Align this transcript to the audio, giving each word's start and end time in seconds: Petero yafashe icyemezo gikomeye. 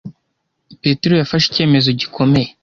Petero 0.81 1.13
yafashe 1.17 1.45
icyemezo 1.49 1.89
gikomeye. 1.99 2.49